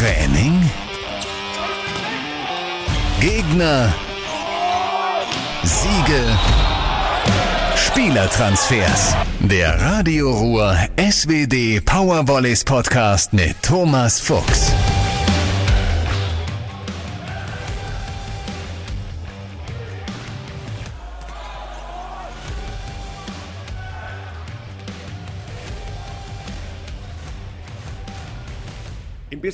[0.00, 0.64] Training?
[3.20, 3.92] Gegner?
[5.62, 6.38] Siege?
[7.76, 9.14] Spielertransfers.
[9.40, 14.69] Der Radio Ruhr SWD Powervolleys Podcast mit Thomas Fuchs.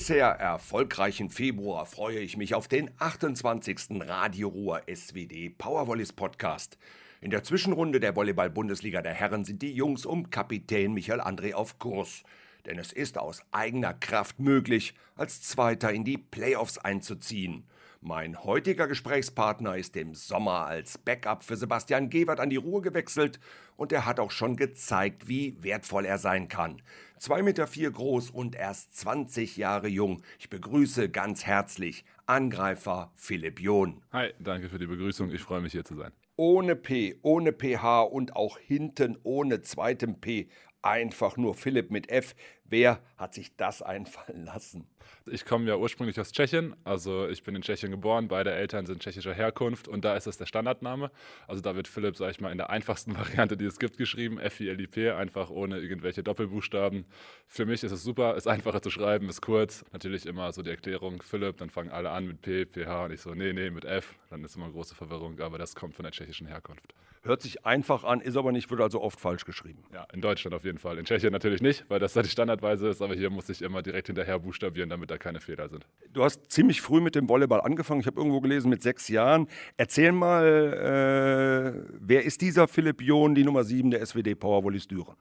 [0.07, 4.03] Bisher erfolgreichen Februar freue ich mich auf den 28.
[4.03, 6.79] Radio Ruhr SWD Powervolleys Podcast.
[7.21, 11.81] In der Zwischenrunde der Volleyball-Bundesliga der Herren sind die Jungs um Kapitän Michael André auf
[11.81, 12.23] Kurs.
[12.67, 17.65] Denn es ist aus eigener Kraft möglich, als Zweiter in die Playoffs einzuziehen.
[18.09, 23.41] Mein heutiger Gesprächspartner ist im Sommer als Backup für Sebastian Gewert an die Ruhe gewechselt
[23.77, 26.81] und er hat auch schon gezeigt, wie wertvoll er sein kann.
[27.19, 30.23] 2,4 Meter vier groß und erst 20 Jahre jung.
[30.39, 34.05] Ich begrüße ganz herzlich Angreifer Philipp John.
[34.13, 35.33] Hi, danke für die Begrüßung.
[35.33, 36.13] Ich freue mich hier zu sein.
[36.37, 40.49] Ohne P, ohne PH und auch hinten ohne zweitem P.
[40.81, 42.37] Einfach nur Philipp mit F.
[42.69, 44.87] Wer hat sich das einfallen lassen?
[45.27, 49.01] Ich komme ja ursprünglich aus Tschechien, also ich bin in Tschechien geboren, beide Eltern sind
[49.01, 51.11] tschechischer Herkunft und da ist es der Standardname.
[51.47, 54.39] Also da wird Philipp, sag ich mal, in der einfachsten Variante, die es gibt, geschrieben,
[54.39, 57.07] F-I-L-I-P, einfach ohne irgendwelche Doppelbuchstaben.
[57.47, 59.85] Für mich ist es super, ist einfacher zu schreiben, ist kurz.
[59.93, 63.21] Natürlich immer so die Erklärung, Philipp, dann fangen alle an mit P, PH und ich
[63.21, 66.13] so, nee, nee, mit F, dann ist immer große Verwirrung, aber das kommt von der
[66.13, 66.95] tschechischen Herkunft.
[67.27, 69.83] Hört sich einfach an, ist aber nicht, wird also oft falsch geschrieben.
[69.93, 70.97] Ja, in Deutschland auf jeden Fall.
[70.97, 73.83] In Tschechien natürlich nicht, weil das da die Standardweise ist, aber hier muss ich immer
[73.83, 75.87] direkt hinterher buchstabieren, damit da keine Fehler sind.
[76.13, 78.01] Du hast ziemlich früh mit dem Volleyball angefangen.
[78.01, 79.49] Ich habe irgendwo gelesen, mit sechs Jahren.
[79.77, 85.17] Erzähl mal, äh, wer ist dieser Philipp John, die Nummer sieben der SWD Powervolleys Düren?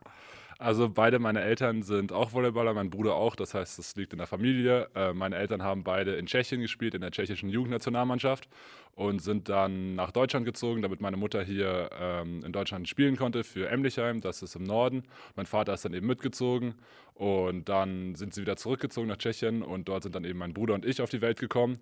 [0.58, 4.20] Also beide meine Eltern sind auch Volleyballer, mein Bruder auch, das heißt, das liegt in
[4.20, 4.88] der Familie.
[4.96, 8.48] Äh, meine Eltern haben beide in Tschechien gespielt, in der tschechischen Jugendnationalmannschaft
[8.96, 13.44] und sind dann nach Deutschland gezogen, damit meine Mutter hier ähm, in Deutschland spielen konnte
[13.44, 15.04] für Emlichheim, das ist im Norden.
[15.36, 16.76] Mein Vater ist dann eben mitgezogen
[17.16, 20.74] und dann sind sie wieder zurückgezogen nach Tschechien und dort sind dann eben mein Bruder
[20.74, 21.80] und ich auf die Welt gekommen.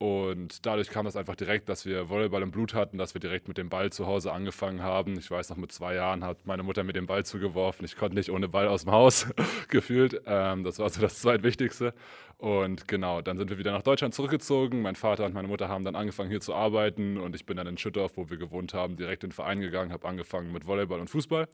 [0.00, 3.48] Und dadurch kam das einfach direkt, dass wir Volleyball im Blut hatten, dass wir direkt
[3.48, 5.18] mit dem Ball zu Hause angefangen haben.
[5.18, 7.84] Ich weiß noch, mit zwei Jahren hat meine Mutter mir den Ball zugeworfen.
[7.84, 9.26] Ich konnte nicht ohne Ball aus dem Haus
[9.68, 10.22] gefühlt.
[10.24, 11.94] Ähm, das war so das Zweitwichtigste.
[12.36, 14.82] Und genau, dann sind wir wieder nach Deutschland zurückgezogen.
[14.82, 17.66] Mein Vater und meine Mutter haben dann angefangen hier zu arbeiten und ich bin dann
[17.66, 21.00] in Schüttorf, wo wir gewohnt haben, direkt in den Verein gegangen, habe angefangen mit Volleyball
[21.00, 21.48] und Fußball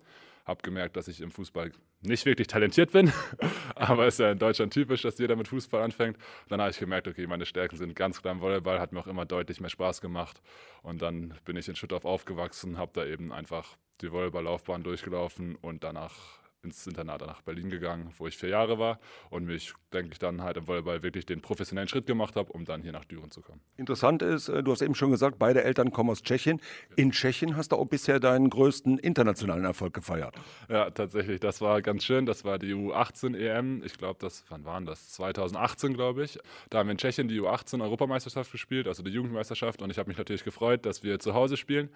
[0.44, 1.72] habe gemerkt, dass ich im Fußball
[2.02, 3.12] nicht wirklich talentiert bin,
[3.74, 6.18] aber es ist ja in Deutschland typisch, dass jeder mit Fußball anfängt.
[6.48, 9.06] dann habe ich gemerkt, okay, meine Stärken sind ganz klar im Volleyball, hat mir auch
[9.06, 10.40] immer deutlich mehr Spaß gemacht.
[10.82, 15.82] Und dann bin ich in Schüttorf aufgewachsen, habe da eben einfach die Volleyballlaufbahn durchgelaufen und
[15.82, 18.98] danach ins Internat nach Berlin gegangen, wo ich vier Jahre war
[19.30, 22.64] und mich, denke ich, dann halt im Volleyball wirklich den professionellen Schritt gemacht habe, um
[22.64, 23.60] dann hier nach Düren zu kommen.
[23.76, 26.60] Interessant ist, äh, du hast eben schon gesagt, beide Eltern kommen aus Tschechien.
[26.96, 30.34] In Tschechien hast du auch bisher deinen größten internationalen Erfolg gefeiert.
[30.68, 32.26] Ja, tatsächlich, das war ganz schön.
[32.26, 33.82] Das war die U18 EM.
[33.84, 35.10] Ich glaube, das, wann waren das?
[35.12, 36.38] 2018, glaube ich.
[36.70, 39.82] Da haben wir in Tschechien die U18 Europameisterschaft gespielt, also die Jugendmeisterschaft.
[39.82, 41.90] Und ich habe mich natürlich gefreut, dass wir zu Hause spielen.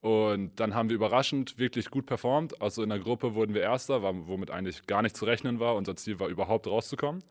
[0.00, 2.60] Und dann haben wir überraschend wirklich gut performt.
[2.62, 5.74] Also in der Gruppe wurden wir Erster, womit eigentlich gar nicht zu rechnen war.
[5.74, 7.24] Unser Ziel war überhaupt rauszukommen.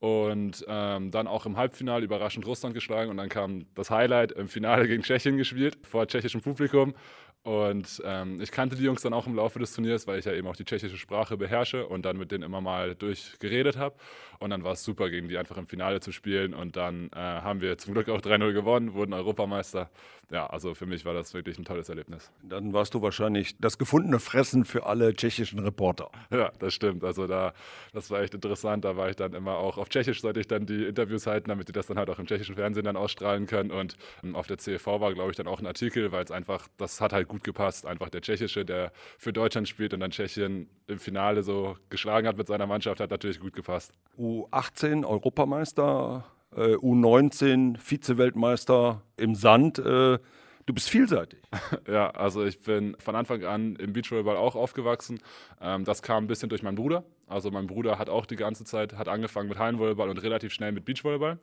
[0.00, 3.10] Und ähm, dann auch im Halbfinale überraschend Russland geschlagen.
[3.10, 6.94] Und dann kam das Highlight im Finale gegen Tschechien gespielt, vor tschechischem Publikum.
[7.42, 10.32] Und ähm, ich kannte die Jungs dann auch im Laufe des Turniers, weil ich ja
[10.32, 13.96] eben auch die tschechische Sprache beherrsche und dann mit denen immer mal durchgeredet habe.
[14.38, 16.52] Und dann war es super, gegen die einfach im Finale zu spielen.
[16.52, 19.88] Und dann äh, haben wir zum Glück auch 3-0 gewonnen, wurden Europameister.
[20.30, 22.30] Ja, also für mich war das wirklich ein tolles Erlebnis.
[22.42, 26.10] Dann warst du wahrscheinlich das gefundene Fressen für alle tschechischen Reporter.
[26.30, 27.02] Ja, das stimmt.
[27.02, 27.54] Also da,
[27.94, 28.84] das war echt interessant.
[28.84, 31.68] Da war ich dann immer auch auf Tschechisch, sollte ich dann die Interviews halten, damit
[31.68, 33.70] die das dann halt auch im tschechischen Fernsehen dann ausstrahlen können.
[33.70, 36.68] Und ähm, auf der CEV war, glaube ich, dann auch ein Artikel, weil es einfach,
[36.76, 37.86] das hat halt gut gepasst.
[37.86, 42.36] Einfach der Tschechische, der für Deutschland spielt und dann Tschechien im Finale so geschlagen hat
[42.36, 43.92] mit seiner Mannschaft, hat natürlich gut gepasst.
[44.18, 49.78] U18 Europameister, äh, U19 Vize-Weltmeister im Sand.
[49.78, 50.18] Äh,
[50.66, 51.40] du bist vielseitig.
[51.88, 55.20] Ja, also ich bin von Anfang an im Beachvolleyball auch aufgewachsen.
[55.60, 57.04] Ähm, das kam ein bisschen durch meinen Bruder.
[57.28, 60.72] Also mein Bruder hat auch die ganze Zeit, hat angefangen mit Hallenvolleyball und relativ schnell
[60.72, 61.38] mit Beachvolleyball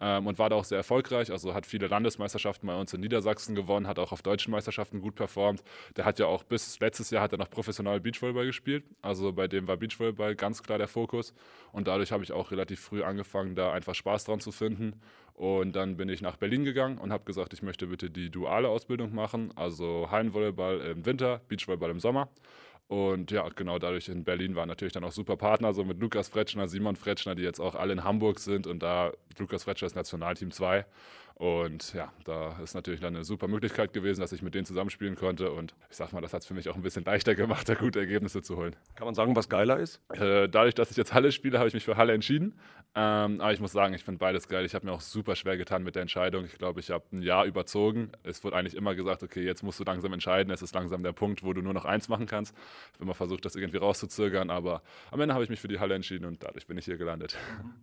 [0.00, 1.30] ähm, und war da auch sehr erfolgreich.
[1.30, 5.14] Also hat viele Landesmeisterschaften bei uns in Niedersachsen gewonnen, hat auch auf deutschen Meisterschaften gut
[5.14, 5.62] performt.
[5.96, 8.84] Der hat ja auch bis letztes Jahr hat er noch professionell Beachvolleyball gespielt.
[9.02, 11.34] Also bei dem war Beachvolleyball ganz klar der Fokus.
[11.72, 15.00] Und dadurch habe ich auch relativ früh angefangen, da einfach Spaß dran zu finden.
[15.34, 18.68] Und dann bin ich nach Berlin gegangen und habe gesagt, ich möchte bitte die duale
[18.68, 22.30] Ausbildung machen, also Hallenvolleyball im Winter, Beachvolleyball im Sommer.
[22.88, 26.28] Und ja, genau dadurch in Berlin waren natürlich dann auch super Partner, so mit Lukas
[26.28, 29.96] Fretschner, Simon Fretschner, die jetzt auch alle in Hamburg sind und da Lukas Fretschner ist
[29.96, 30.84] Nationalteam 2
[31.38, 35.16] und ja, da ist natürlich dann eine super Möglichkeit gewesen, dass ich mit denen zusammenspielen
[35.16, 35.52] konnte.
[35.52, 37.74] Und ich sag mal, das hat es für mich auch ein bisschen leichter gemacht, da
[37.74, 38.74] gute Ergebnisse zu holen.
[38.94, 40.00] Kann man sagen, was geiler ist?
[40.14, 42.58] Äh, dadurch, dass ich jetzt Halle spiele, habe ich mich für Halle entschieden.
[42.94, 44.64] Ähm, aber ich muss sagen, ich finde beides geil.
[44.64, 46.46] Ich habe mir auch super schwer getan mit der Entscheidung.
[46.46, 48.12] Ich glaube, ich habe ein Jahr überzogen.
[48.22, 50.50] Es wurde eigentlich immer gesagt, okay, jetzt musst du langsam entscheiden.
[50.50, 52.56] Es ist langsam der Punkt, wo du nur noch eins machen kannst.
[52.56, 54.80] Ich habe immer versucht, das irgendwie rauszuzögern, aber
[55.10, 57.36] am Ende habe ich mich für die Halle entschieden und dadurch bin ich hier gelandet.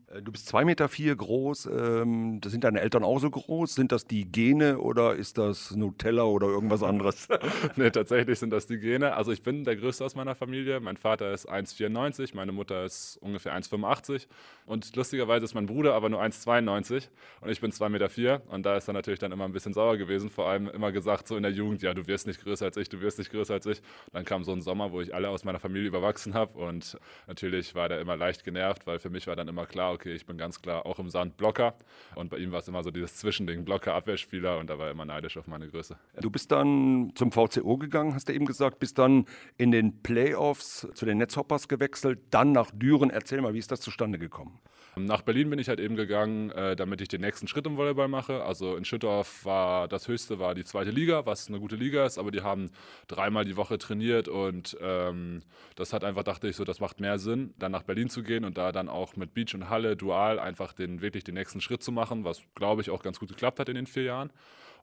[0.08, 1.43] Äh, du bist zwei Meter vier groß.
[1.52, 3.76] Ähm, das sind deine Eltern auch so groß?
[3.76, 7.28] Sind das die Gene oder ist das Nutella oder irgendwas anderes?
[7.76, 9.14] nee, tatsächlich sind das die Gene.
[9.16, 10.80] Also ich bin der Größte aus meiner Familie.
[10.80, 14.28] Mein Vater ist 1,94, meine Mutter ist ungefähr 1,85
[14.66, 17.10] und lustigerweise ist mein Bruder aber nur 1,92
[17.42, 18.42] und ich bin 2,4 Meter.
[18.50, 20.30] Und da ist er natürlich dann immer ein bisschen sauer gewesen.
[20.30, 22.90] Vor allem immer gesagt, so in der Jugend, ja, du wirst nicht größer als ich,
[22.90, 23.82] du wirst nicht größer als ich.
[24.12, 26.58] Dann kam so ein Sommer, wo ich alle aus meiner Familie überwachsen habe.
[26.60, 26.98] Und
[27.28, 30.26] natürlich war der immer leicht genervt, weil für mich war dann immer klar, okay, ich
[30.26, 31.76] bin ganz klar auch im Sand Blocker.
[32.16, 34.60] Und bei ihm war es immer so dieses Zwischending, Blocker, Abwehrspieler.
[34.60, 35.98] Und da war er immer neidisch auf meine Größe.
[36.22, 39.26] Du bist dann zum VCO gegangen, hast du eben gesagt, bist dann
[39.58, 43.10] in den Playoffs zu den Netzhoppers gewechselt, dann nach Düren.
[43.10, 44.60] Erzähl mal, wie ist das zustande gekommen?
[44.96, 48.08] Nach Berlin bin ich halt eben gegangen, äh, damit ich den nächsten Schritt im Volleyball
[48.08, 48.44] mache.
[48.44, 52.20] Also in Schüttorf war das höchste war die zweite Liga, was eine gute Liga ist,
[52.20, 52.70] aber die haben
[53.08, 55.42] dreimal die Woche trainiert und ähm,
[55.76, 58.46] das hat einfach, dachte ich so, das macht mehr Sinn, dann nach Berlin zu gehen
[58.46, 61.84] und da dann auch mit Beach und Halle dual einfach den wirklich den nächsten Schritt
[61.84, 64.32] zu machen, was glaube ich auch ganz gut geklappt hat in den vier Jahren.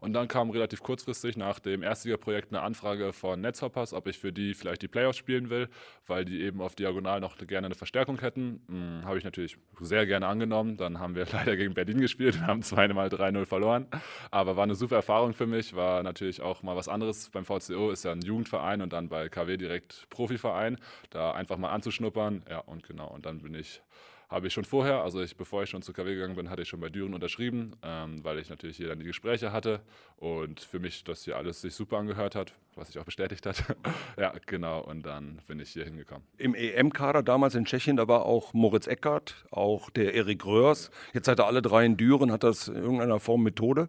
[0.00, 4.32] Und dann kam relativ kurzfristig nach dem Erstliga-Projekt eine Anfrage von Netzhoppers, ob ich für
[4.32, 5.68] die vielleicht die Playoffs spielen will,
[6.06, 8.62] weil die eben auf Diagonal noch gerne eine Verstärkung hätten.
[8.68, 10.78] Hm, Habe ich natürlich sehr gerne angenommen.
[10.78, 13.86] Dann haben wir leider gegen Berlin gespielt und haben zweimal 3-0 verloren.
[14.30, 17.28] Aber war eine super Erfahrung für mich, war natürlich auch mal was anderes.
[17.28, 20.78] Beim VCO ist ja ein Jugendverein und dann bei KW direkt Profiverein.
[21.10, 22.42] Da einfach mal anzuschnuppern.
[22.48, 23.08] Ja, und genau.
[23.08, 23.82] Und dann bin ich
[24.30, 26.68] habe ich schon vorher, also ich, bevor ich schon zu KW gegangen bin, hatte ich
[26.68, 29.80] schon bei Düren unterschrieben, ähm, weil ich natürlich hier dann die Gespräche hatte
[30.16, 33.64] und für mich das hier alles sich super angehört hat, was sich auch bestätigt hat.
[34.16, 36.22] ja, genau, und dann bin ich hier hingekommen.
[36.38, 40.92] Im EM-Kader damals in Tschechien, da war auch Moritz Eckert, auch der Erik Röhrs.
[41.12, 42.30] Jetzt seid ihr alle drei in Düren.
[42.30, 43.88] Hat das in irgendeiner Form Methode?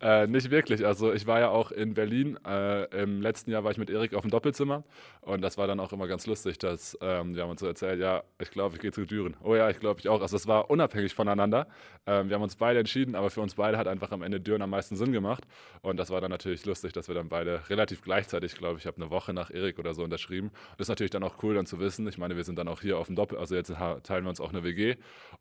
[0.00, 0.86] Äh, nicht wirklich.
[0.86, 2.38] Also ich war ja auch in Berlin.
[2.46, 4.84] Äh, Im letzten Jahr war ich mit Erik auf dem Doppelzimmer
[5.20, 8.00] und das war dann auch immer ganz lustig, dass ähm, wir haben uns so erzählt,
[8.00, 9.36] ja, ich glaube, ich gehe zu Düren.
[9.42, 10.20] Oh ja, ich glaube, ich auch.
[10.20, 11.66] Also es war unabhängig voneinander.
[12.06, 14.62] Ähm, wir haben uns beide entschieden, aber für uns beide hat einfach am Ende Düren
[14.62, 15.44] am meisten Sinn gemacht
[15.82, 18.96] und das war dann natürlich lustig, dass wir dann beide relativ gleichzeitig, glaube ich, habe
[19.00, 20.48] eine Woche nach Erik oder so unterschrieben.
[20.48, 22.06] Und das ist natürlich dann auch cool, dann zu wissen.
[22.08, 24.40] Ich meine, wir sind dann auch hier auf dem Doppel, also jetzt teilen wir uns
[24.40, 24.96] auch eine WG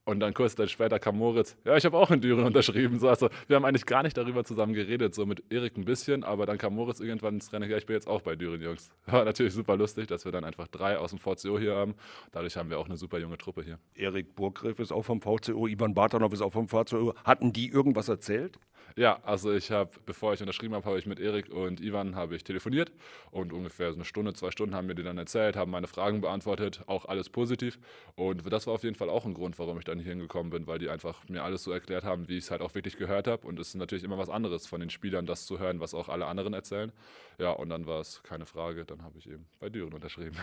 [0.05, 2.99] und dann kurz dann später kam Moritz, ja, ich habe auch in Düren unterschrieben.
[2.99, 6.23] So, also wir haben eigentlich gar nicht darüber zusammen geredet, so mit Erik ein bisschen,
[6.23, 8.89] aber dann kam Moritz irgendwann ins Rennen, ja, ich bin jetzt auch bei Düren, Jungs.
[9.05, 11.93] War natürlich super lustig, dass wir dann einfach drei aus dem VCO hier haben.
[12.31, 13.77] Dadurch haben wir auch eine super junge Truppe hier.
[13.93, 17.13] Erik Burggriff ist auch vom VCO, Ivan Bartanov ist auch vom VCO.
[17.23, 18.57] Hatten die irgendwas erzählt?
[18.95, 22.35] Ja, also ich habe, bevor ich unterschrieben habe, habe ich mit Erik und Ivan habe
[22.35, 22.91] ich telefoniert
[23.31, 26.21] und ungefähr so eine Stunde, zwei Stunden haben mir die dann erzählt, haben meine Fragen
[26.21, 27.79] beantwortet, auch alles positiv.
[28.15, 30.67] Und das war auf jeden Fall auch ein Grund, warum ich dann hier hingekommen bin,
[30.67, 33.27] weil die einfach mir alles so erklärt haben, wie ich es halt auch wirklich gehört
[33.27, 33.47] habe.
[33.47, 36.09] Und es ist natürlich immer was anderes von den Spielern, das zu hören, was auch
[36.09, 36.91] alle anderen erzählen.
[37.39, 40.37] Ja, und dann war es keine Frage, dann habe ich eben bei Düren unterschrieben.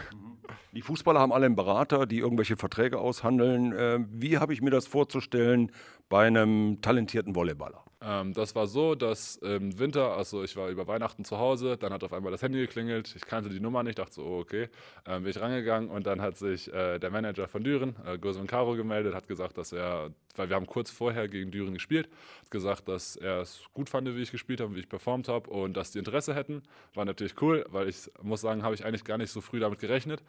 [0.72, 3.72] Die Fußballer haben alle einen Berater, die irgendwelche Verträge aushandeln.
[3.76, 5.70] Ähm, wie habe ich mir das vorzustellen
[6.08, 7.84] bei einem talentierten Volleyballer?
[8.02, 11.92] Ähm, das war so, dass im Winter, also ich war über Weihnachten zu Hause, dann
[11.92, 14.70] hat auf einmal das Handy geklingelt, ich kannte die Nummer nicht, dachte so, oh, okay,
[15.06, 18.46] ähm, bin ich rangegangen und dann hat sich äh, der Manager von Düren, äh, Goswin
[18.46, 22.08] Caro, gemeldet, hat gesagt, dass er, weil wir haben kurz vorher gegen Düren gespielt,
[22.40, 25.50] hat gesagt, dass er es gut fand, wie ich gespielt habe, wie ich performt habe
[25.50, 26.62] und dass die Interesse hätten.
[26.94, 29.78] War natürlich cool, weil ich muss sagen, habe ich eigentlich gar nicht so früh damit
[29.78, 30.22] gerechnet.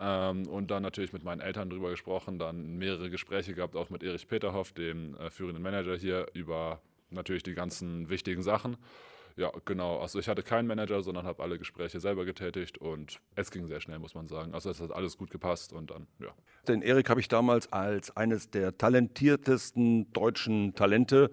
[0.00, 4.02] Ähm, und dann natürlich mit meinen Eltern drüber gesprochen, dann mehrere Gespräche gehabt, auch mit
[4.02, 8.76] Erich Peterhoff, dem äh, führenden Manager hier, über natürlich die ganzen wichtigen Sachen.
[9.36, 10.00] Ja, genau.
[10.00, 13.80] Also ich hatte keinen Manager, sondern habe alle Gespräche selber getätigt und es ging sehr
[13.80, 14.52] schnell, muss man sagen.
[14.52, 16.34] Also es hat alles gut gepasst und dann, ja.
[16.66, 21.30] Den Erik habe ich damals als eines der talentiertesten deutschen Talente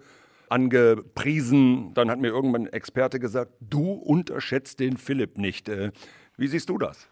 [0.49, 1.95] angepriesen.
[1.95, 5.67] Dann hat mir irgendwann ein Experte gesagt, du unterschätzt den Philipp nicht.
[5.67, 5.91] Äh,
[6.37, 7.09] wie siehst du das?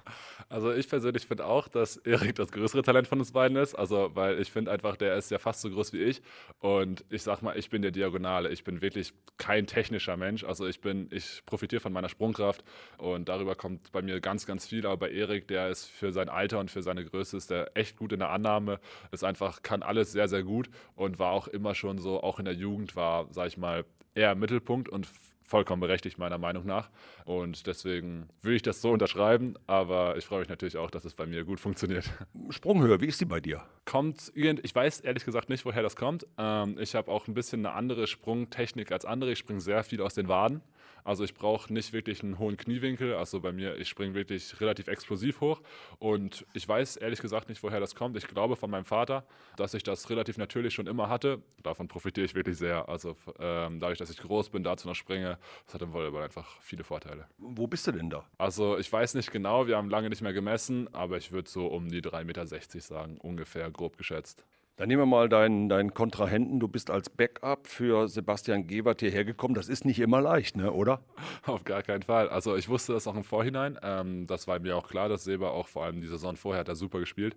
[0.53, 3.73] Also ich persönlich finde auch, dass Erik das größere Talent von uns beiden ist.
[3.73, 6.21] Also weil ich finde einfach, der ist ja fast so groß wie ich.
[6.59, 8.49] Und ich sag mal, ich bin der Diagonale.
[8.49, 10.43] Ich bin wirklich kein technischer Mensch.
[10.43, 12.63] Also ich bin, ich profitiere von meiner Sprungkraft
[12.99, 14.85] und darüber kommt bei mir ganz, ganz viel.
[14.85, 17.97] Aber bei Erik, der ist für sein Alter und für seine Größe ist der echt
[17.97, 18.79] gut in der Annahme.
[19.11, 22.45] Ist einfach, kann alles sehr, sehr gut und war auch immer schon so, auch in
[22.45, 25.07] der Jugend war, sag ich mal, eher im Mittelpunkt und
[25.53, 26.89] vollkommen berechtigt, meiner Meinung nach.
[27.25, 31.13] Und deswegen will ich das so unterschreiben, aber ich freue mich natürlich auch, dass es
[31.13, 32.09] bei mir gut funktioniert.
[32.49, 33.61] Sprunghöhe, wie ist die bei dir?
[33.85, 36.25] Kommt, ich weiß ehrlich gesagt nicht, woher das kommt.
[36.39, 39.33] Ähm, ich habe auch ein bisschen eine andere Sprungtechnik als andere.
[39.33, 40.61] Ich springe sehr viel aus den Waden.
[41.03, 43.15] Also ich brauche nicht wirklich einen hohen Kniewinkel.
[43.15, 45.61] Also bei mir, ich springe wirklich relativ explosiv hoch.
[45.99, 48.17] Und ich weiß ehrlich gesagt nicht, woher das kommt.
[48.17, 49.25] Ich glaube von meinem Vater,
[49.57, 51.41] dass ich das relativ natürlich schon immer hatte.
[51.61, 52.87] Davon profitiere ich wirklich sehr.
[52.89, 56.61] Also ähm, dadurch, dass ich groß bin, dazu noch springe, das hat im Volleyball einfach
[56.61, 57.27] viele Vorteile.
[57.37, 58.25] Wo bist du denn da?
[58.37, 61.67] Also ich weiß nicht genau, wir haben lange nicht mehr gemessen, aber ich würde so
[61.67, 62.45] um die 3,60 Meter
[62.81, 64.45] sagen, ungefähr grob geschätzt.
[64.75, 66.59] Dann nehmen wir mal deinen, deinen Kontrahenten.
[66.59, 69.53] Du bist als Backup für Sebastian Gewert hierher gekommen.
[69.53, 70.71] Das ist nicht immer leicht, ne?
[70.71, 71.01] oder?
[71.45, 72.27] Auf gar keinen Fall.
[72.27, 73.77] Also ich wusste das auch im Vorhinein.
[73.83, 76.69] Ähm, das war mir auch klar, dass Seba auch vor allem die Saison vorher hat
[76.69, 77.35] er super gespielt.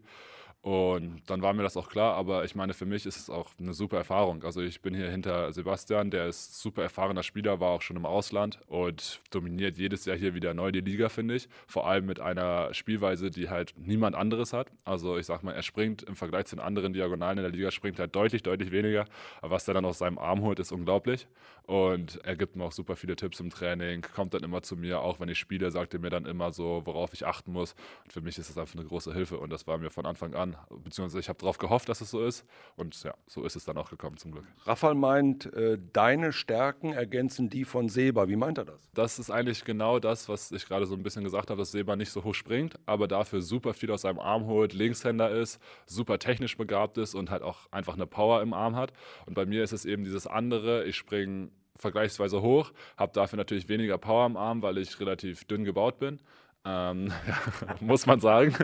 [0.66, 3.50] Und dann war mir das auch klar, aber ich meine, für mich ist es auch
[3.60, 4.42] eine super Erfahrung.
[4.42, 8.04] Also ich bin hier hinter Sebastian, der ist super erfahrener Spieler, war auch schon im
[8.04, 11.48] Ausland und dominiert jedes Jahr hier wieder neu die Liga, finde ich.
[11.68, 14.66] Vor allem mit einer Spielweise, die halt niemand anderes hat.
[14.84, 17.70] Also ich sag mal, er springt im Vergleich zu den anderen Diagonalen in der Liga,
[17.70, 19.04] springt halt deutlich, deutlich weniger.
[19.42, 21.28] Aber was er dann aus seinem Arm holt, ist unglaublich.
[21.66, 25.00] Und er gibt mir auch super viele Tipps im Training, kommt dann immer zu mir,
[25.00, 27.76] auch wenn ich spiele, sagt er mir dann immer so, worauf ich achten muss.
[28.02, 30.34] Und für mich ist das einfach eine große Hilfe und das war mir von Anfang
[30.34, 32.44] an beziehungsweise ich habe darauf gehofft, dass es so ist.
[32.76, 34.44] Und ja, so ist es dann auch gekommen zum Glück.
[34.64, 38.28] Rafael meint, äh, deine Stärken ergänzen die von Seba.
[38.28, 38.80] Wie meint er das?
[38.94, 41.96] Das ist eigentlich genau das, was ich gerade so ein bisschen gesagt habe, dass Seba
[41.96, 46.18] nicht so hoch springt, aber dafür super viel aus seinem Arm holt, Linkshänder ist, super
[46.18, 48.92] technisch begabt ist und halt auch einfach eine Power im Arm hat.
[49.26, 53.68] Und bei mir ist es eben dieses andere, ich springe vergleichsweise hoch, habe dafür natürlich
[53.68, 56.20] weniger Power am Arm, weil ich relativ dünn gebaut bin.
[56.66, 57.12] Ähm,
[57.80, 58.56] muss man sagen.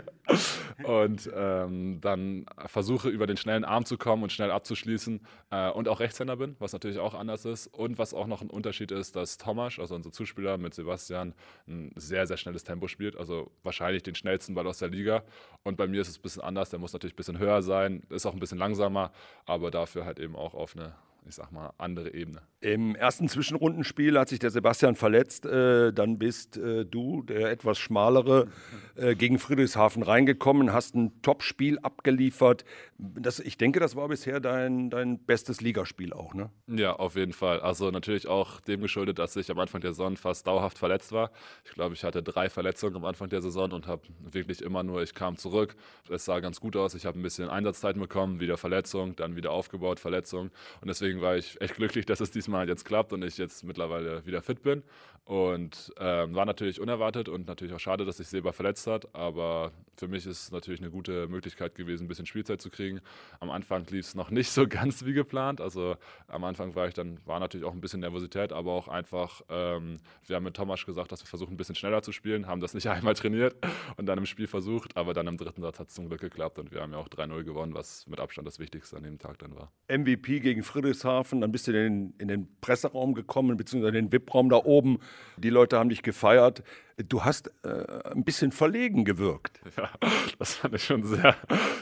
[0.83, 5.87] Und ähm, dann versuche über den schnellen Arm zu kommen und schnell abzuschließen äh, und
[5.87, 7.67] auch Rechtshänder bin, was natürlich auch anders ist.
[7.67, 11.33] Und was auch noch ein Unterschied ist, dass Tomasz, also unser Zuspieler mit Sebastian,
[11.67, 13.15] ein sehr, sehr schnelles Tempo spielt.
[13.15, 15.23] Also wahrscheinlich den schnellsten Ball aus der Liga.
[15.63, 16.69] Und bei mir ist es ein bisschen anders.
[16.71, 19.11] Der muss natürlich ein bisschen höher sein, ist auch ein bisschen langsamer,
[19.45, 20.93] aber dafür halt eben auch auf eine
[21.27, 22.41] ich sag mal, andere Ebene.
[22.59, 25.45] Im ersten Zwischenrundenspiel hat sich der Sebastian verletzt.
[25.45, 28.47] Äh, dann bist äh, du, der etwas schmalere,
[28.95, 32.63] äh, gegen Friedrichshafen reingekommen, hast ein Top-Spiel abgeliefert.
[32.97, 36.51] Das, ich denke, das war bisher dein, dein bestes Ligaspiel auch, ne?
[36.67, 37.59] Ja, auf jeden Fall.
[37.59, 41.31] Also natürlich auch dem geschuldet, dass ich am Anfang der Saison fast dauerhaft verletzt war.
[41.65, 45.01] Ich glaube, ich hatte drei Verletzungen am Anfang der Saison und habe wirklich immer nur,
[45.01, 45.75] ich kam zurück.
[46.09, 46.95] Es sah ganz gut aus.
[46.95, 50.51] Ich habe ein bisschen Einsatzzeiten bekommen, wieder Verletzung, dann wieder aufgebaut, Verletzung.
[50.79, 53.63] Und deswegen deswegen war ich echt glücklich, dass es diesmal jetzt klappt und ich jetzt
[53.63, 54.83] mittlerweile wieder fit bin.
[55.25, 59.15] Und ähm, war natürlich unerwartet und natürlich auch schade, dass sich Seba verletzt hat.
[59.15, 62.99] Aber für mich ist es natürlich eine gute Möglichkeit gewesen, ein bisschen Spielzeit zu kriegen.
[63.39, 65.61] Am Anfang lief es noch nicht so ganz wie geplant.
[65.61, 65.95] Also
[66.27, 69.99] am Anfang war ich dann, war natürlich auch ein bisschen Nervosität, aber auch einfach, ähm,
[70.25, 72.73] wir haben mit Thomas gesagt, dass wir versuchen, ein bisschen schneller zu spielen, haben das
[72.73, 73.55] nicht einmal trainiert
[73.95, 74.97] und dann im Spiel versucht.
[74.97, 77.07] Aber dann im dritten Satz hat es zum Glück geklappt und wir haben ja auch
[77.07, 79.71] 3-0 gewonnen, was mit Abstand das Wichtigste an dem Tag dann war.
[79.87, 84.11] MVP gegen Friedrichshafen, dann bist du in den, in den Presseraum gekommen, beziehungsweise in den
[84.11, 84.99] VIP-Raum da oben.
[85.37, 86.63] Die Leute haben dich gefeiert.
[86.97, 89.59] Du hast äh, ein bisschen verlegen gewirkt.
[89.77, 89.89] Ja,
[90.37, 91.35] das fand ich schon sehr,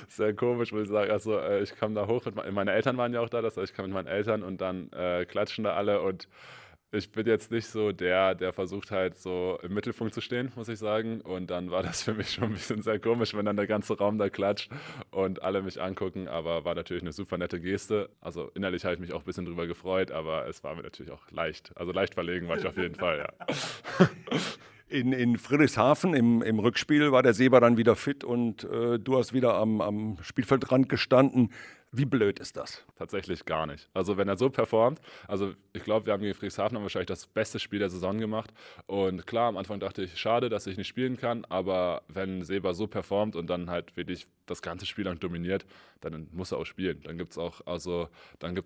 [0.08, 1.12] sehr komisch, muss ich sagen.
[1.12, 3.72] Also äh, ich kam da hoch, mit, meine Eltern waren ja auch da, das heißt,
[3.72, 6.30] ich kam mit meinen Eltern und dann äh, klatschen da alle und
[6.94, 10.68] ich bin jetzt nicht so der, der versucht halt so im Mittelpunkt zu stehen, muss
[10.68, 11.22] ich sagen.
[11.22, 13.98] Und dann war das für mich schon ein bisschen sehr komisch, wenn dann der ganze
[13.98, 14.70] Raum da klatscht
[15.10, 16.28] und alle mich angucken.
[16.28, 18.10] Aber war natürlich eine super nette Geste.
[18.20, 21.12] Also innerlich habe ich mich auch ein bisschen drüber gefreut, aber es war mir natürlich
[21.12, 21.72] auch leicht.
[21.76, 23.48] Also leicht verlegen war ich auf jeden Fall, ja.
[24.92, 29.18] In, in Friedrichshafen im, im Rückspiel war der Seba dann wieder fit und äh, du
[29.18, 31.52] hast wieder am, am Spielfeldrand gestanden.
[31.94, 32.86] Wie blöd ist das?
[32.96, 33.90] Tatsächlich gar nicht.
[33.94, 37.60] Also wenn er so performt, also ich glaube, wir haben gegen Friedrichshafen wahrscheinlich das beste
[37.60, 38.54] Spiel der Saison gemacht.
[38.88, 42.74] Und klar, am Anfang dachte ich, schade, dass ich nicht spielen kann, aber wenn Seba
[42.74, 45.66] so performt und dann halt wirklich das ganze Spiel lang dominiert,
[46.02, 47.02] dann muss er auch spielen.
[47.04, 48.10] Dann gibt es auch, also,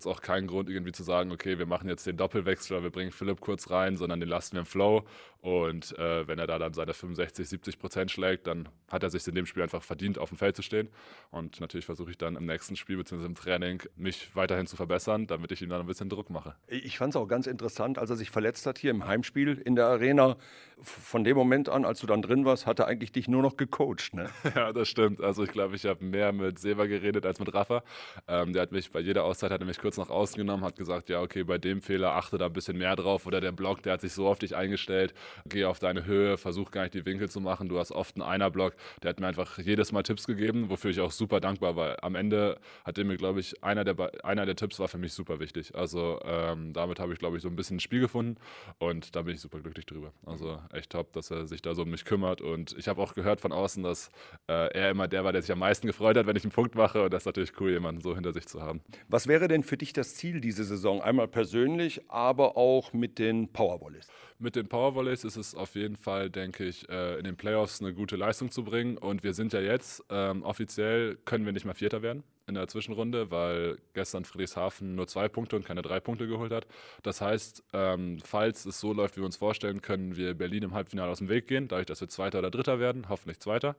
[0.04, 3.12] auch keinen Grund, irgendwie zu sagen, okay, wir machen jetzt den Doppelwechsel oder wir bringen
[3.12, 5.04] Philipp kurz rein, sondern den lassen wir im Flow.
[5.40, 9.26] Und äh, wenn er da dann seine 65, 70 Prozent schlägt, dann hat er sich
[9.28, 10.88] in dem Spiel einfach verdient, auf dem Feld zu stehen.
[11.30, 13.26] Und natürlich versuche ich dann im nächsten Spiel bzw.
[13.26, 16.54] im Training mich weiterhin zu verbessern, damit ich ihm dann ein bisschen Druck mache.
[16.66, 19.74] Ich fand es auch ganz interessant, als er sich verletzt hat hier im Heimspiel in
[19.74, 20.36] der Arena.
[20.82, 23.56] Von dem Moment an, als du dann drin warst, hat er eigentlich dich nur noch
[23.56, 24.28] gecoacht, ne?
[24.54, 25.20] Ja, das stimmt.
[25.20, 27.82] Also ich glaube, ich habe mehr mit Seba geredet als mit Rafa.
[28.28, 30.76] Ähm, der hat mich bei jeder Auszeit hat er mich kurz nach außen genommen, hat
[30.76, 33.26] gesagt, ja, okay, bei dem Fehler achte da ein bisschen mehr drauf.
[33.26, 35.14] Oder der Block, der hat sich so auf dich eingestellt,
[35.48, 37.68] geh auf deine Höhe, versuch gar nicht die Winkel zu machen.
[37.68, 38.74] Du hast oft einen Einer-Block.
[39.02, 42.04] Der hat mir einfach jedes Mal Tipps gegeben, wofür ich auch super dankbar war.
[42.04, 45.14] Am Ende hat er mir, glaube ich, einer der, einer der Tipps war für mich
[45.14, 45.74] super wichtig.
[45.74, 48.36] Also ähm, damit habe ich, glaube ich, so ein bisschen ein Spiel gefunden
[48.78, 50.12] und da bin ich super glücklich drüber.
[50.26, 52.40] Also echt top, dass er sich da so um mich kümmert.
[52.40, 54.10] Und ich habe auch gehört von außen, dass
[54.48, 56.74] äh, er immer der war, der sich am meisten gefreut hat, wenn ich einen Punkt
[56.74, 57.04] mache.
[57.04, 58.80] Und das ist natürlich cool, jemanden so hinter sich zu haben.
[59.08, 61.00] Was wäre denn für dich das Ziel diese Saison?
[61.00, 64.06] Einmal persönlich, aber auch mit den Powervolleys?
[64.38, 67.94] Mit den Powervolleys ist es auf jeden Fall, denke ich, äh, in den Playoffs eine
[67.94, 68.98] gute Leistung zu bringen.
[68.98, 72.68] Und wir sind ja jetzt, ähm, offiziell können wir nicht mehr Vierter werden in der
[72.68, 76.66] Zwischenrunde, weil gestern Friedrichshafen nur zwei Punkte und keine drei Punkte geholt hat.
[77.02, 80.74] Das heißt, ähm, falls es so läuft, wie wir uns vorstellen, können wir Berlin im
[80.74, 83.76] Halbfinale aus dem Weg gehen, dadurch, dass wir Zweiter oder Dritter werden, hoffentlich Zweiter.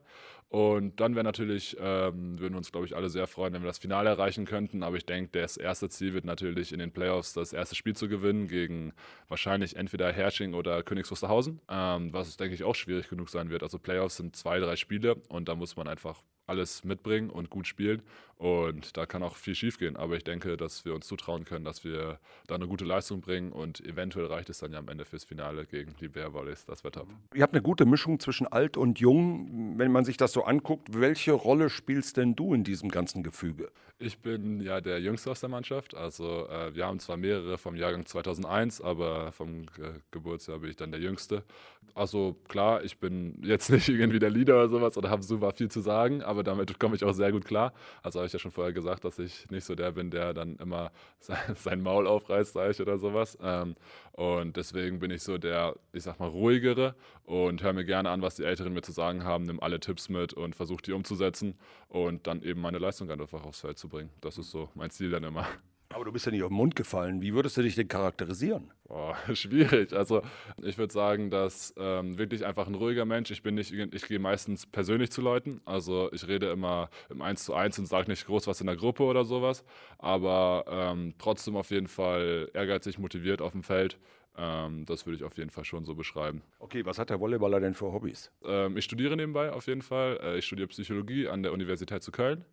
[0.50, 3.78] Und dann wäre natürlich, ähm, würden uns, glaube ich, alle sehr freuen, wenn wir das
[3.78, 4.82] Finale erreichen könnten.
[4.82, 8.08] Aber ich denke, das erste Ziel wird natürlich in den Playoffs das erste Spiel zu
[8.08, 8.92] gewinnen gegen
[9.28, 13.62] wahrscheinlich entweder Hersching oder Königs Wusterhausen, ähm, was, denke ich, auch schwierig genug sein wird.
[13.62, 17.66] Also Playoffs sind zwei, drei Spiele und da muss man einfach alles mitbringen und gut
[17.66, 18.02] spielen.
[18.38, 19.96] Und da kann auch viel schiefgehen.
[19.96, 23.50] Aber ich denke, dass wir uns zutrauen können, dass wir da eine gute Leistung bringen.
[23.50, 26.64] Und eventuell reicht es dann ja am Ende fürs Finale gegen die Bear Volleys.
[26.64, 27.08] Das wird top.
[27.34, 29.76] Ihr habt eine gute Mischung zwischen alt und jung.
[29.76, 33.72] Wenn man sich das so anguckt, welche Rolle spielst denn du in diesem ganzen Gefüge?
[34.00, 35.96] Ich bin ja der Jüngste aus der Mannschaft.
[35.96, 40.76] Also äh, wir haben zwar mehrere vom Jahrgang 2001, aber vom äh, Geburtsjahr bin ich
[40.76, 41.42] dann der Jüngste.
[41.96, 45.68] Also klar, ich bin jetzt nicht irgendwie der Leader oder sowas oder habe super viel
[45.68, 47.72] zu sagen, aber damit komme ich auch sehr gut klar.
[48.04, 50.56] Also habe ich ja schon vorher gesagt, dass ich nicht so der bin, der dann
[50.56, 50.92] immer
[51.54, 53.36] sein, Maul aufreißt, sage ich oder sowas.
[53.42, 53.74] Ähm,
[54.12, 56.94] und deswegen bin ich so der, ich sag mal, ruhigere
[57.24, 60.08] und höre mir gerne an, was die Älteren mir zu sagen haben, nimm alle Tipps
[60.08, 61.58] mit und versuche die umzusetzen
[61.88, 64.10] und dann eben meine Leistung einfach aufs Feld zu bringen.
[64.20, 65.46] Das ist so mein Ziel dann immer.
[65.90, 67.22] Aber du bist ja nicht auf den Mund gefallen.
[67.22, 68.70] Wie würdest du dich denn charakterisieren?
[68.84, 69.92] Boah, schwierig.
[69.92, 70.20] Also
[70.62, 73.30] ich würde sagen, dass ähm, wirklich einfach ein ruhiger Mensch.
[73.30, 75.62] Ich bin nicht, ich gehe meistens persönlich zu Leuten.
[75.64, 78.76] Also ich rede immer im Eins zu eins und sage nicht groß was in der
[78.76, 79.64] Gruppe oder sowas.
[79.98, 83.98] Aber ähm, trotzdem auf jeden Fall ehrgeizig, motiviert auf dem Feld.
[84.36, 86.42] Ähm, das würde ich auf jeden Fall schon so beschreiben.
[86.60, 88.30] Okay, was hat der Volleyballer denn für Hobbys?
[88.44, 90.20] Ähm, ich studiere nebenbei auf jeden Fall.
[90.22, 92.44] Äh, ich studiere Psychologie an der Universität zu Köln.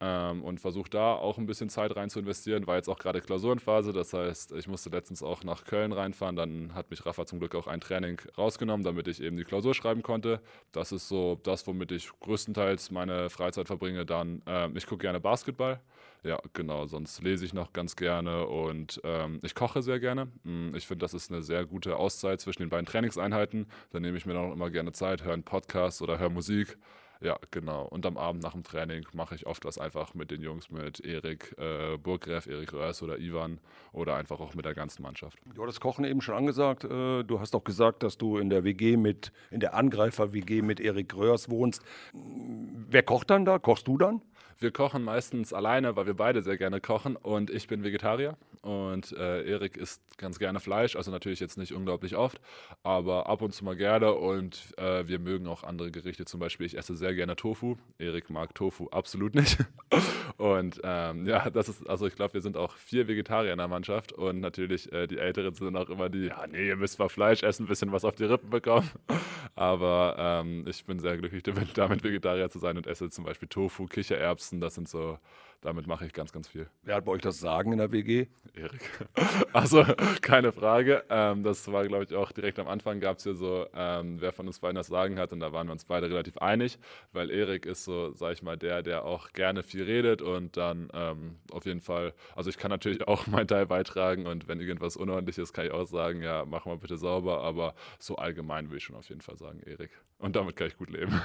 [0.00, 2.68] Ähm, und versuche da auch ein bisschen Zeit rein zu investieren.
[2.68, 6.36] War jetzt auch gerade Klausurenphase, das heißt, ich musste letztens auch nach Köln reinfahren.
[6.36, 9.74] Dann hat mich Rafa zum Glück auch ein Training rausgenommen, damit ich eben die Klausur
[9.74, 10.40] schreiben konnte.
[10.70, 14.06] Das ist so das, womit ich größtenteils meine Freizeit verbringe.
[14.06, 15.80] Dann, äh, ich gucke gerne Basketball.
[16.24, 16.86] Ja, genau.
[16.86, 20.26] Sonst lese ich noch ganz gerne und ähm, ich koche sehr gerne.
[20.42, 23.66] Mm, ich finde, das ist eine sehr gute Auszeit zwischen den beiden Trainingseinheiten.
[23.90, 26.78] Da nehme ich mir dann auch immer gerne Zeit, höre einen Podcast oder höre Musik.
[27.20, 27.84] Ja, genau.
[27.84, 31.00] Und am Abend nach dem Training mache ich oft was einfach mit den Jungs, mit
[31.04, 33.58] Erik äh, Burggräf, Erik Röhrs oder Ivan
[33.92, 35.38] oder einfach auch mit der ganzen Mannschaft.
[35.54, 36.84] Du hattest Kochen eben schon angesagt.
[36.84, 40.78] Äh, du hast auch gesagt, dass du in der WG mit, in der Angreifer-WG mit
[40.78, 41.82] Erik Röhrs wohnst.
[42.12, 43.58] Wer kocht dann da?
[43.58, 44.22] Kochst du dann?
[44.60, 49.12] Wir kochen meistens alleine, weil wir beide sehr gerne kochen und ich bin Vegetarier und
[49.12, 52.40] äh, Erik isst ganz gerne Fleisch, also natürlich jetzt nicht unglaublich oft,
[52.82, 56.66] aber ab und zu mal gerne und äh, wir mögen auch andere Gerichte, zum Beispiel
[56.66, 59.58] ich esse sehr gerne Tofu, Erik mag Tofu absolut nicht.
[60.36, 63.66] Und ähm, ja, das ist, also ich glaube, wir sind auch vier Vegetarier in der
[63.66, 67.08] Mannschaft und natürlich äh, die Älteren sind auch immer die, ja nee, ihr müsst mal
[67.08, 68.88] Fleisch essen, ein bisschen was auf die Rippen bekommen,
[69.56, 71.42] aber ähm, ich bin sehr glücklich
[71.74, 75.18] damit Vegetarier zu sein und esse zum Beispiel Tofu, Kichererbsen, Erbsen, das sind so,
[75.60, 76.68] damit mache ich ganz, ganz viel.
[76.82, 78.26] Wer hat bei euch das Sagen in der WG?
[78.54, 78.80] Erik.
[79.52, 79.84] Also,
[80.20, 81.04] keine Frage.
[81.08, 84.32] Ähm, das war, glaube ich, auch direkt am Anfang gab es hier so, ähm, wer
[84.32, 86.78] von uns beiden das Sagen hat und da waren wir uns beide relativ einig,
[87.12, 90.90] weil Erik ist so, sag ich mal, der, der auch gerne viel redet und dann
[90.92, 94.96] ähm, auf jeden Fall, also ich kann natürlich auch meinen Teil beitragen und wenn irgendwas
[94.96, 98.76] unordentlich ist, kann ich auch sagen, ja, mach mal bitte sauber, aber so allgemein will
[98.76, 99.90] ich schon auf jeden Fall sagen, Erik.
[100.18, 101.20] Und damit kann ich gut leben.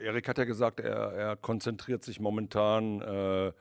[0.00, 3.52] Erik hat ja gesagt, er, er konzentriert sich momentan äh,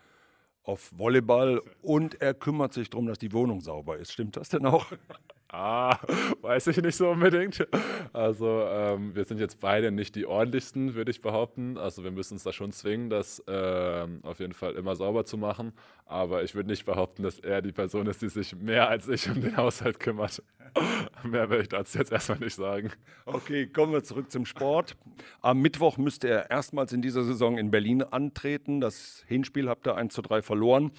[0.63, 4.11] auf Volleyball und er kümmert sich darum, dass die Wohnung sauber ist.
[4.11, 4.85] Stimmt das denn auch?
[5.55, 5.99] Ah,
[6.41, 7.67] weiß ich nicht so unbedingt.
[8.11, 11.77] Also ähm, wir sind jetzt beide nicht die ordentlichsten, würde ich behaupten.
[11.77, 15.37] Also wir müssen uns da schon zwingen, das ähm, auf jeden Fall immer sauber zu
[15.37, 15.73] machen.
[16.07, 19.29] Aber ich würde nicht behaupten, dass er die Person ist, die sich mehr als ich
[19.29, 20.41] um den Haushalt kümmert.
[21.29, 22.91] mehr will ich dazu jetzt erstmal nicht sagen.
[23.25, 24.95] Okay, kommen wir zurück zum Sport.
[25.41, 28.81] Am Mittwoch müsste er erstmals in dieser Saison in Berlin antreten.
[28.81, 30.91] Das Hinspiel habt ihr 1 zu 3 verloren.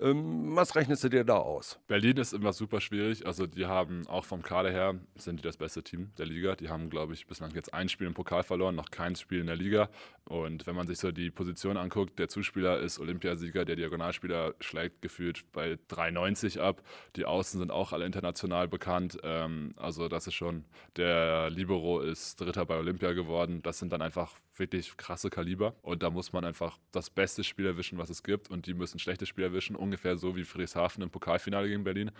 [0.00, 1.80] Ähm, was rechnest du dir da aus?
[1.88, 3.26] Berlin ist immer super schwierig.
[3.26, 6.54] Also die haben auch vom Kader her, sind die das beste Team der Liga.
[6.54, 9.46] Die haben, glaube ich, bislang jetzt ein Spiel im Pokal verloren, noch kein Spiel in
[9.48, 9.88] der Liga.
[10.24, 15.02] Und wenn man sich so die Position anguckt, der Zuspieler ist Olympiasieger, der Diagonalspieler schlägt
[15.02, 16.82] gefühlt bei 3,90 ab.
[17.16, 19.18] Die Außen sind auch alle international bekannt.
[19.24, 20.64] Ähm, also das ist schon,
[20.96, 23.62] der Libero ist Dritter bei Olympia geworden.
[23.62, 25.74] Das sind dann einfach wirklich krasse Kaliber.
[25.82, 28.50] Und da muss man einfach das beste Spiel erwischen, was es gibt.
[28.50, 32.10] Und die müssen schlechte Spiel erwischen, ungefähr so wie Friedrichshafen im Pokalfinale gegen Berlin.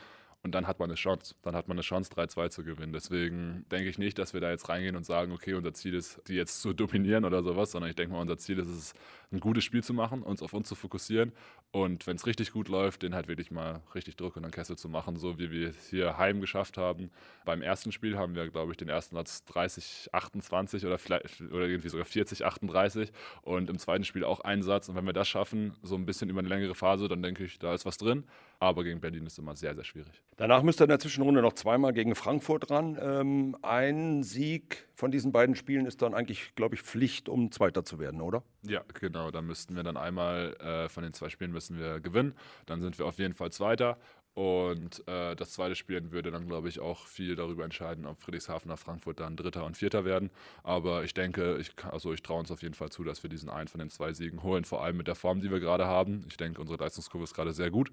[0.44, 1.34] Und dann hat man eine Chance.
[1.42, 2.92] Dann hat man eine Chance, 3-2 zu gewinnen.
[2.92, 6.20] Deswegen denke ich nicht, dass wir da jetzt reingehen und sagen, okay, unser Ziel ist,
[6.28, 8.94] die jetzt zu dominieren oder sowas, sondern ich denke mal, unser Ziel ist es,
[9.30, 11.32] ein gutes Spiel zu machen, uns auf uns zu fokussieren
[11.70, 14.78] und wenn es richtig gut läuft, den halt wirklich mal richtig Druck und dann Kessel
[14.78, 17.10] zu machen, so wie wir es hier heim geschafft haben.
[17.44, 21.66] Beim ersten Spiel haben wir, glaube ich, den ersten Satz 30, 28 oder vielleicht oder
[21.66, 24.88] irgendwie sogar 40, 38 und im zweiten Spiel auch einen Satz.
[24.88, 27.58] Und wenn wir das schaffen, so ein bisschen über eine längere Phase, dann denke ich,
[27.58, 28.24] da ist was drin.
[28.60, 30.20] Aber gegen Berlin ist es immer sehr, sehr schwierig.
[30.36, 32.98] Danach müsst ihr in der Zwischenrunde noch zweimal gegen Frankfurt ran.
[33.00, 37.84] Ähm, ein Sieg von diesen beiden Spielen ist dann eigentlich, glaube ich, Pflicht, um Zweiter
[37.84, 38.42] zu werden, oder?
[38.62, 39.30] Ja, genau.
[39.30, 42.34] Da müssten wir dann einmal äh, von den zwei Spielen müssen wir gewinnen.
[42.66, 43.96] Dann sind wir auf jeden Fall Zweiter.
[44.38, 48.68] Und äh, das zweite Spiel würde dann, glaube ich, auch viel darüber entscheiden, ob Friedrichshafen
[48.68, 50.30] nach Frankfurt dann Dritter und Vierter werden.
[50.62, 53.50] Aber ich denke, ich, also ich traue uns auf jeden Fall zu, dass wir diesen
[53.50, 56.20] einen von den zwei Siegen holen, vor allem mit der Form, die wir gerade haben.
[56.28, 57.90] Ich denke, unsere Leistungskurve ist gerade sehr gut.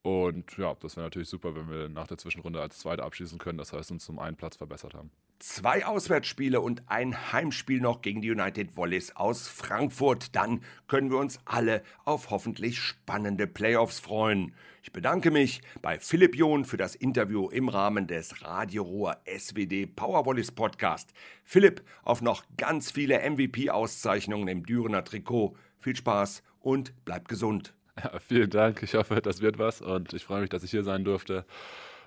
[0.00, 3.58] Und ja, das wäre natürlich super, wenn wir nach der Zwischenrunde als Zweiter abschließen können.
[3.58, 5.10] Das heißt, uns zum einen Platz verbessert haben.
[5.42, 10.36] Zwei Auswärtsspiele und ein Heimspiel noch gegen die United Volleys aus Frankfurt.
[10.36, 14.54] Dann können wir uns alle auf hoffentlich spannende Playoffs freuen.
[14.84, 19.86] Ich bedanke mich bei Philipp John für das Interview im Rahmen des Radio Ruhr SWD
[19.96, 21.12] Powervolleys Podcast.
[21.42, 25.56] Philipp, auf noch ganz viele MVP-Auszeichnungen im Dürener Trikot.
[25.80, 27.74] Viel Spaß und bleib gesund.
[28.00, 28.80] Ja, vielen Dank.
[28.84, 31.44] Ich hoffe, das wird was und ich freue mich, dass ich hier sein durfte.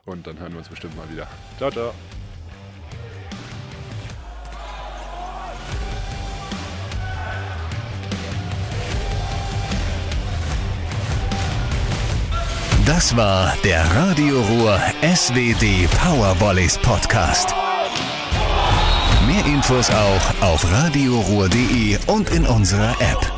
[0.05, 1.27] Und dann hören wir uns bestimmt mal wieder.
[1.57, 1.93] Ciao, ciao.
[12.85, 17.55] Das war der Radio Ruhr SWD Powervolleys Podcast.
[19.25, 23.34] Mehr Infos auch auf radioruhr.de und in unserer App.